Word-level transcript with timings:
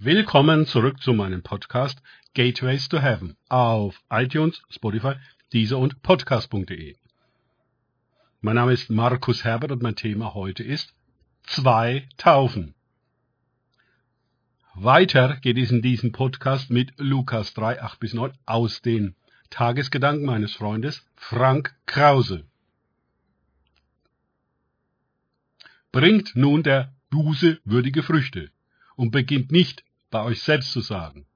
Willkommen 0.00 0.64
zurück 0.64 1.02
zu 1.02 1.12
meinem 1.12 1.42
Podcast 1.42 2.00
Gateways 2.32 2.88
to 2.88 3.00
Heaven 3.00 3.36
auf 3.48 4.00
iTunes, 4.10 4.62
Spotify, 4.70 5.14
Deezer 5.52 5.76
und 5.76 6.02
Podcast.de. 6.02 6.94
Mein 8.40 8.54
Name 8.54 8.74
ist 8.74 8.90
Markus 8.90 9.42
Herbert 9.42 9.72
und 9.72 9.82
mein 9.82 9.96
Thema 9.96 10.34
heute 10.34 10.62
ist 10.62 10.94
zwei 11.42 12.08
Taufen. 12.16 12.76
Weiter 14.76 15.38
geht 15.38 15.58
es 15.58 15.72
in 15.72 15.82
diesem 15.82 16.12
Podcast 16.12 16.70
mit 16.70 16.92
Lukas 16.98 17.52
3, 17.54 17.82
8 17.82 17.98
bis 17.98 18.14
9 18.14 18.30
aus 18.46 18.80
den 18.80 19.16
Tagesgedanken 19.50 20.24
meines 20.24 20.54
Freundes 20.54 21.04
Frank 21.16 21.74
Krause. 21.86 22.44
Bringt 25.90 26.36
nun 26.36 26.62
der 26.62 26.94
Buße 27.10 27.58
würdige 27.64 28.04
Früchte 28.04 28.52
und 28.94 29.10
beginnt 29.10 29.50
nicht 29.50 29.82
bei 30.10 30.22
euch 30.22 30.42
selbst 30.42 30.72
zu 30.72 30.80
sagen, 30.80 31.26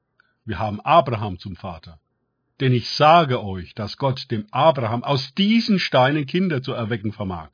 wir 0.45 0.59
haben 0.59 0.81
Abraham 0.81 1.39
zum 1.39 1.57
Vater. 1.57 2.01
Denn 2.61 2.73
ich 2.73 2.91
sage 2.91 3.43
euch, 3.43 3.75
dass 3.75 3.97
Gott 3.97 4.31
dem 4.31 4.47
Abraham 4.51 5.03
aus 5.05 5.35
diesen 5.35 5.79
Steinen 5.79 6.27
Kinder 6.27 6.63
zu 6.63 6.73
erwecken 6.73 7.13
vermag. 7.13 7.51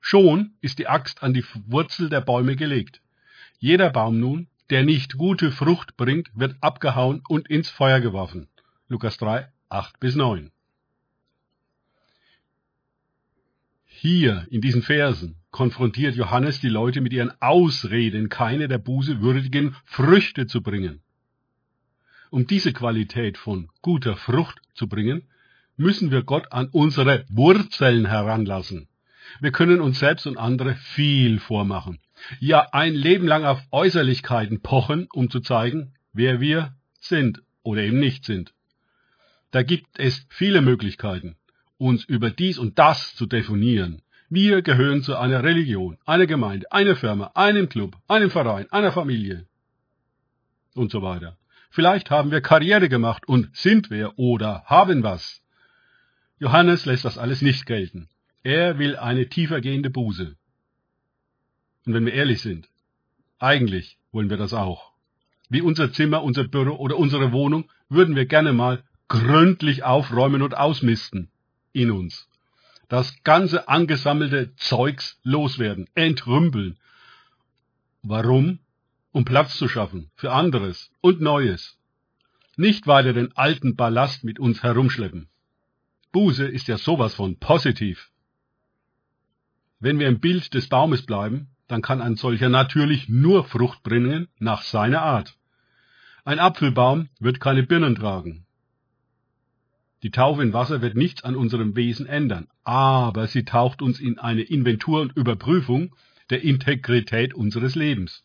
Schon 0.00 0.54
ist 0.60 0.78
die 0.78 0.88
Axt 0.88 1.22
an 1.22 1.34
die 1.34 1.44
Wurzel 1.66 2.08
der 2.08 2.20
Bäume 2.20 2.56
gelegt. 2.56 3.00
Jeder 3.58 3.90
Baum 3.90 4.20
nun, 4.20 4.48
der 4.70 4.84
nicht 4.84 5.16
gute 5.16 5.50
Frucht 5.50 5.96
bringt, 5.96 6.30
wird 6.34 6.56
abgehauen 6.60 7.22
und 7.28 7.48
ins 7.48 7.68
Feuer 7.68 8.00
geworfen. 8.00 8.48
Lukas 8.88 9.18
3, 9.18 9.48
8 9.68 10.00
bis 10.00 10.14
9. 10.14 10.50
Hier 14.00 14.46
in 14.48 14.60
diesen 14.60 14.82
Versen 14.82 15.34
konfrontiert 15.50 16.14
Johannes 16.14 16.60
die 16.60 16.68
Leute 16.68 17.00
mit 17.00 17.12
ihren 17.12 17.32
Ausreden, 17.42 18.28
keine 18.28 18.68
der 18.68 18.78
Buße 18.78 19.22
würdigen 19.22 19.74
Früchte 19.86 20.46
zu 20.46 20.62
bringen. 20.62 21.00
Um 22.30 22.46
diese 22.46 22.72
Qualität 22.72 23.36
von 23.36 23.68
guter 23.82 24.14
Frucht 24.14 24.60
zu 24.72 24.86
bringen, 24.88 25.22
müssen 25.76 26.12
wir 26.12 26.22
Gott 26.22 26.52
an 26.52 26.68
unsere 26.70 27.24
Wurzeln 27.28 28.06
heranlassen. 28.06 28.86
Wir 29.40 29.50
können 29.50 29.80
uns 29.80 29.98
selbst 29.98 30.28
und 30.28 30.36
andere 30.36 30.76
viel 30.76 31.40
vormachen. 31.40 31.98
Ja, 32.38 32.68
ein 32.70 32.94
Leben 32.94 33.26
lang 33.26 33.44
auf 33.44 33.60
Äußerlichkeiten 33.72 34.60
pochen, 34.60 35.08
um 35.12 35.28
zu 35.28 35.40
zeigen, 35.40 35.94
wer 36.12 36.40
wir 36.40 36.76
sind 37.00 37.42
oder 37.64 37.82
eben 37.82 37.98
nicht 37.98 38.24
sind. 38.24 38.54
Da 39.50 39.64
gibt 39.64 39.98
es 39.98 40.24
viele 40.28 40.60
Möglichkeiten, 40.60 41.34
uns 41.78 42.04
über 42.04 42.30
dies 42.30 42.58
und 42.58 42.78
das 42.78 43.14
zu 43.14 43.26
definieren. 43.26 44.02
Wir 44.28 44.60
gehören 44.60 45.02
zu 45.02 45.16
einer 45.16 45.42
Religion, 45.42 45.96
einer 46.04 46.26
Gemeinde, 46.26 46.70
einer 46.70 46.96
Firma, 46.96 47.30
einem 47.34 47.68
Club, 47.68 47.96
einem 48.08 48.30
Verein, 48.30 48.70
einer 48.70 48.92
Familie 48.92 49.46
und 50.74 50.90
so 50.90 51.00
weiter. 51.00 51.38
Vielleicht 51.70 52.10
haben 52.10 52.30
wir 52.30 52.40
Karriere 52.40 52.88
gemacht 52.88 53.26
und 53.26 53.56
sind 53.56 53.90
wir 53.90 54.18
oder 54.18 54.64
haben 54.66 55.02
was. 55.02 55.42
Johannes 56.38 56.84
lässt 56.84 57.04
das 57.04 57.16
alles 57.16 57.40
nicht 57.42 57.66
gelten. 57.66 58.08
Er 58.42 58.78
will 58.78 58.96
eine 58.96 59.28
tiefergehende 59.28 59.90
Buße. 59.90 60.36
Und 61.86 61.94
wenn 61.94 62.04
wir 62.04 62.12
ehrlich 62.12 62.40
sind, 62.42 62.68
eigentlich 63.38 63.98
wollen 64.12 64.30
wir 64.30 64.36
das 64.36 64.52
auch. 64.52 64.92
Wie 65.48 65.62
unser 65.62 65.92
Zimmer, 65.92 66.22
unser 66.22 66.44
Büro 66.44 66.76
oder 66.76 66.98
unsere 66.98 67.32
Wohnung 67.32 67.70
würden 67.88 68.14
wir 68.14 68.26
gerne 68.26 68.52
mal 68.52 68.82
gründlich 69.08 69.84
aufräumen 69.84 70.42
und 70.42 70.56
ausmisten 70.56 71.30
in 71.78 71.90
uns. 71.90 72.28
Das 72.88 73.22
ganze 73.22 73.68
angesammelte 73.68 74.54
Zeugs 74.56 75.18
loswerden, 75.22 75.88
entrümpeln. 75.94 76.78
Warum? 78.02 78.60
Um 79.12 79.24
Platz 79.24 79.56
zu 79.56 79.68
schaffen 79.68 80.10
für 80.16 80.32
anderes 80.32 80.90
und 81.00 81.20
Neues. 81.20 81.78
Nicht 82.56 82.86
weiter 82.86 83.12
den 83.12 83.36
alten 83.36 83.76
Ballast 83.76 84.24
mit 84.24 84.38
uns 84.38 84.62
herumschleppen. 84.62 85.28
Buße 86.12 86.46
ist 86.46 86.68
ja 86.68 86.78
sowas 86.78 87.14
von 87.14 87.38
positiv. 87.38 88.10
Wenn 89.80 89.98
wir 89.98 90.08
im 90.08 90.20
Bild 90.20 90.54
des 90.54 90.68
Baumes 90.68 91.06
bleiben, 91.06 91.50
dann 91.68 91.82
kann 91.82 92.00
ein 92.00 92.16
solcher 92.16 92.48
natürlich 92.48 93.08
nur 93.08 93.44
Frucht 93.44 93.82
bringen 93.82 94.28
nach 94.38 94.62
seiner 94.62 95.02
Art. 95.02 95.36
Ein 96.24 96.40
Apfelbaum 96.40 97.08
wird 97.20 97.40
keine 97.40 97.62
Birnen 97.62 97.94
tragen. 97.94 98.46
Die 100.02 100.10
Taufe 100.10 100.42
in 100.42 100.52
Wasser 100.52 100.80
wird 100.80 100.94
nichts 100.94 101.24
an 101.24 101.34
unserem 101.34 101.74
Wesen 101.74 102.06
ändern, 102.06 102.46
aber 102.62 103.26
sie 103.26 103.44
taucht 103.44 103.82
uns 103.82 103.98
in 103.98 104.18
eine 104.18 104.42
Inventur 104.42 105.00
und 105.00 105.16
Überprüfung 105.16 105.94
der 106.30 106.42
Integrität 106.42 107.34
unseres 107.34 107.74
Lebens. 107.74 108.24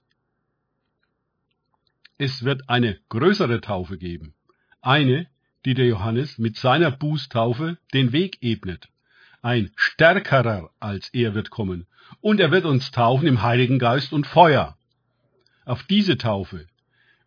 Es 2.18 2.44
wird 2.44 2.70
eine 2.70 3.00
größere 3.10 3.60
Taufe 3.60 3.98
geben, 3.98 4.36
eine, 4.82 5.28
die 5.66 5.74
der 5.74 5.88
Johannes 5.88 6.38
mit 6.38 6.58
seiner 6.58 6.92
Bußtaufe 6.92 7.78
den 7.94 8.12
Weg 8.12 8.38
ebnet. 8.42 8.90
Ein 9.42 9.72
stärkerer 9.76 10.70
als 10.80 11.10
er 11.10 11.34
wird 11.34 11.50
kommen, 11.50 11.88
und 12.22 12.40
er 12.40 12.52
wird 12.52 12.66
uns 12.66 12.92
taufen 12.92 13.28
im 13.28 13.42
Heiligen 13.42 13.80
Geist 13.80 14.14
und 14.14 14.28
Feuer. 14.28 14.78
Auf 15.66 15.84
diese 15.84 16.18
Taufe, 16.18 16.68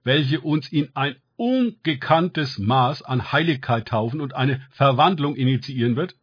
welche 0.05 0.41
uns 0.41 0.71
in 0.71 0.95
ein 0.95 1.17
ungekanntes 1.37 2.59
Maß 2.59 3.03
an 3.03 3.33
Heiligkeit 3.33 3.89
taufen 3.89 4.21
und 4.21 4.35
eine 4.35 4.61
Verwandlung 4.71 5.37
initiieren 5.37 5.97
wird, 5.97 6.17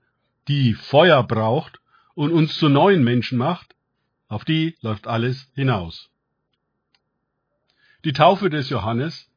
die 0.47 0.73
Feuer 0.73 1.23
braucht 1.23 1.79
und 2.15 2.31
uns 2.31 2.57
zu 2.57 2.69
neuen 2.69 3.03
Menschen 3.03 3.37
macht, 3.37 3.75
auf 4.27 4.45
die 4.45 4.75
läuft 4.81 5.07
alles 5.07 5.49
hinaus. 5.53 6.09
Die 8.03 8.13
Taufe 8.13 8.49
des 8.49 8.69
Johannes 8.69 9.29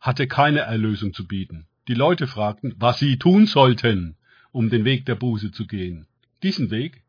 hatte 0.00 0.26
keine 0.26 0.60
Erlösung 0.60 1.12
zu 1.12 1.26
bieten. 1.26 1.66
Die 1.86 1.94
Leute 1.94 2.26
fragten, 2.26 2.74
was 2.78 2.98
sie 2.98 3.18
tun 3.18 3.46
sollten, 3.46 4.16
um 4.52 4.70
den 4.70 4.84
Weg 4.84 5.06
der 5.06 5.14
Buße 5.14 5.52
zu 5.52 5.66
gehen. 5.66 6.06
Diesen 6.42 6.70
Weg, 6.70 7.02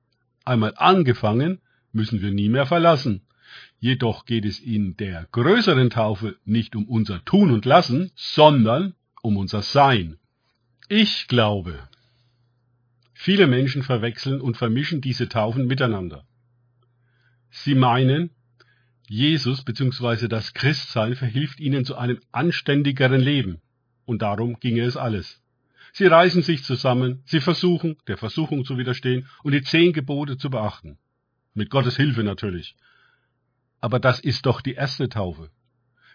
einmal 0.45 0.73
angefangen, 0.75 1.61
müssen 1.93 2.21
wir 2.21 2.31
nie 2.31 2.49
mehr 2.49 2.65
verlassen. 2.65 3.21
Jedoch 3.79 4.25
geht 4.25 4.45
es 4.45 4.59
in 4.59 4.95
der 4.97 5.27
größeren 5.31 5.89
Taufe 5.89 6.37
nicht 6.45 6.75
um 6.75 6.85
unser 6.85 7.23
Tun 7.25 7.51
und 7.51 7.65
Lassen, 7.65 8.11
sondern 8.15 8.93
um 9.21 9.37
unser 9.37 9.61
Sein. 9.61 10.17
Ich 10.87 11.27
glaube, 11.27 11.79
viele 13.13 13.47
Menschen 13.47 13.83
verwechseln 13.83 14.41
und 14.41 14.57
vermischen 14.57 15.01
diese 15.01 15.29
Taufen 15.29 15.67
miteinander. 15.67 16.25
Sie 17.49 17.75
meinen, 17.75 18.31
Jesus 19.07 19.63
bzw. 19.63 20.27
das 20.27 20.53
Christsein 20.53 21.15
verhilft 21.15 21.59
ihnen 21.59 21.83
zu 21.83 21.97
einem 21.97 22.19
anständigeren 22.31 23.19
Leben. 23.19 23.61
Und 24.05 24.21
darum 24.21 24.59
ginge 24.59 24.83
es 24.83 24.97
alles. 24.97 25.41
Sie 25.93 26.05
reißen 26.05 26.41
sich 26.41 26.63
zusammen, 26.63 27.21
sie 27.25 27.41
versuchen, 27.41 27.97
der 28.07 28.17
Versuchung 28.17 28.63
zu 28.63 28.77
widerstehen 28.77 29.27
und 29.43 29.51
die 29.51 29.61
zehn 29.61 29.91
Gebote 29.91 30.37
zu 30.37 30.49
beachten. 30.49 30.97
Mit 31.53 31.69
Gottes 31.69 31.97
Hilfe 31.97 32.23
natürlich. 32.23 32.75
Aber 33.81 33.99
das 33.99 34.19
ist 34.19 34.45
doch 34.45 34.61
die 34.61 34.73
erste 34.73 35.09
Taufe. 35.09 35.49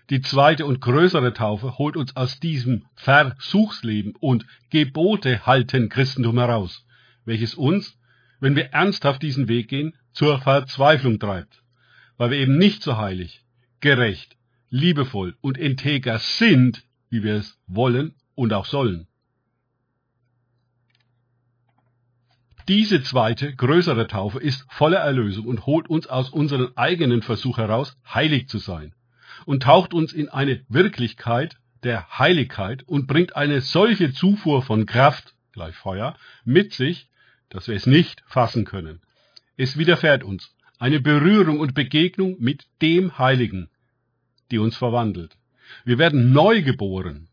Die 0.09 0.21
zweite 0.21 0.67
und 0.67 0.81
größere 0.81 1.35
Taufe 1.35 1.79
holt 1.79 1.97
uns 1.97 2.15
aus 2.15 2.39
diesem 2.39 2.87
Versuchsleben 2.95 4.15
und 4.21 4.47
Gebote 4.71 5.47
halten 5.47 5.89
Christentum 5.89 6.39
heraus, 6.39 6.87
welches 7.25 7.55
uns, 7.55 7.99
wenn 8.39 8.55
wir 8.55 8.67
ernsthaft 8.67 9.23
diesen 9.23 9.49
Weg 9.49 9.69
gehen, 9.69 9.97
zur 10.13 10.39
Verzweiflung 10.41 11.19
treibt, 11.19 11.63
weil 12.17 12.31
wir 12.31 12.39
eben 12.39 12.57
nicht 12.57 12.85
so 12.85 12.97
heilig, 12.97 13.45
gerecht, 13.81 14.37
liebevoll 14.71 15.37
und 15.41 15.59
integer 15.59 16.21
sind, 16.21 16.85
wie 17.11 17.25
wir 17.25 17.35
es 17.35 17.59
wollen 17.67 18.15
und 18.37 18.53
auch 18.53 18.67
sollen. 18.67 19.09
Diese 22.69 23.03
zweite, 23.03 23.55
größere 23.55 24.09
Taufe 24.09 24.41
ist 24.41 24.67
voller 24.69 24.99
Erlösung 24.99 25.47
und 25.47 25.67
holt 25.67 25.89
uns 25.89 26.09
aus 26.09 26.31
unserem 26.31 26.73
eigenen 26.75 27.23
Versuch 27.23 27.59
heraus, 27.59 27.97
heilig 28.13 28.49
zu 28.49 28.59
sein 28.59 28.93
und 29.45 29.63
taucht 29.63 29.95
uns 29.95 30.13
in 30.13 30.29
eine 30.29 30.65
Wirklichkeit 30.69 31.57
der 31.85 32.19
Heiligkeit 32.19 32.83
und 32.83 33.07
bringt 33.07 33.37
eine 33.37 33.61
solche 33.61 34.13
Zufuhr 34.13 34.63
von 34.63 34.87
Kraft, 34.87 35.35
gleich 35.53 35.77
Feuer, 35.77 36.17
mit 36.45 36.73
sich, 36.73 37.09
dass 37.49 37.69
wir 37.69 37.77
es 37.77 37.87
nicht 37.87 38.23
fassen 38.27 38.65
können. 38.65 39.01
Es 39.57 39.79
widerfährt 39.79 40.25
uns 40.25 40.55
eine 40.79 41.01
Berührung 41.01 41.61
und 41.61 41.75
Begegnung 41.75 42.37
mit 42.41 42.67
dem 42.83 43.19
Heiligen, 43.19 43.71
die 44.51 44.59
uns 44.59 44.77
verwandelt. 44.77 45.37
Wir 45.85 45.99
werden 45.99 46.33
neu 46.33 46.63
geboren, 46.63 47.29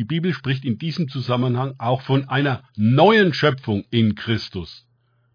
die 0.00 0.04
Bibel 0.04 0.32
spricht 0.32 0.64
in 0.64 0.78
diesem 0.78 1.10
Zusammenhang 1.10 1.74
auch 1.76 2.00
von 2.00 2.26
einer 2.26 2.62
neuen 2.74 3.34
Schöpfung 3.34 3.84
in 3.90 4.14
Christus. 4.14 4.86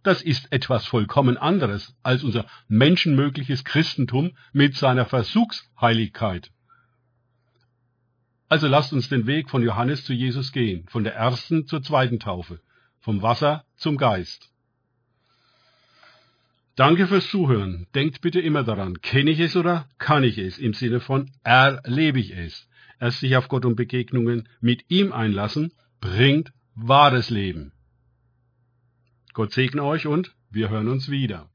Das 0.02 0.24
ist 0.24 0.52
etwas 0.52 0.88
vollkommen 0.88 1.38
anderes 1.38 1.96
als 2.02 2.24
unser 2.24 2.48
menschenmögliches 2.68 3.64
Christentum 3.64 4.32
mit 4.54 4.76
seiner 4.76 5.06
Versuchsheiligkeit. 5.06 6.50
Also 8.50 8.68
lasst 8.68 8.92
uns 8.92 9.08
den 9.08 9.28
Weg 9.28 9.52
von 9.52 9.62
Johannes 9.62 10.04
zu 10.04 10.14
Jesus 10.14 10.52
gehen, 10.52 10.88
von 10.88 11.04
der 11.04 11.14
ersten 11.14 11.68
zur 11.68 11.84
zweiten 11.84 12.20
Taufe, 12.20 12.60
vom 13.02 13.22
Wasser 13.22 13.66
zum 13.76 13.98
Geist. 13.98 14.50
Danke 16.76 17.06
fürs 17.06 17.30
Zuhören. 17.30 17.86
Denkt 17.94 18.22
bitte 18.22 18.42
immer 18.42 18.64
daran, 18.64 19.00
kenne 19.02 19.30
ich 19.30 19.40
es 19.40 19.56
oder 19.56 19.88
kann 20.00 20.24
ich 20.24 20.40
es? 20.40 20.58
Im 20.58 20.74
Sinne 20.74 21.02
von 21.02 21.30
erlebe 21.44 22.20
ich 22.20 22.32
es. 22.32 22.68
Erst 23.00 23.20
sich 23.20 23.36
auf 23.36 23.48
Gott 23.48 23.66
und 23.66 23.76
Begegnungen 23.76 24.48
mit 24.62 24.86
ihm 24.90 25.12
einlassen, 25.12 25.74
bringt 26.00 26.54
wahres 26.76 27.30
Leben. 27.30 27.72
Gott 29.34 29.52
segne 29.52 29.84
euch 29.84 30.08
und 30.08 30.36
wir 30.50 30.70
hören 30.70 30.88
uns 30.88 31.10
wieder. 31.10 31.50